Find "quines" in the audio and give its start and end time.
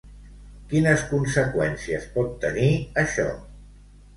0.71-1.03